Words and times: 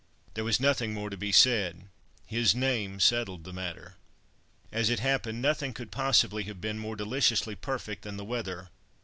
There 0.33 0.43
was 0.43 0.59
nothing 0.59 0.95
more 0.95 1.11
to 1.11 1.15
be 1.15 1.31
said. 1.31 1.87
His 2.25 2.55
name 2.55 2.99
settled 2.99 3.43
the 3.43 3.53
matter. 3.53 3.97
As 4.71 4.89
it 4.89 4.99
happened, 4.99 5.43
nothing 5.43 5.75
could 5.75 5.91
possibly 5.91 6.45
have 6.45 6.59
been 6.59 6.79
more 6.79 6.95
deliciously 6.95 7.53
perfect 7.53 8.01
than 8.01 8.17
the 8.17 8.25
weather. 8.25 8.69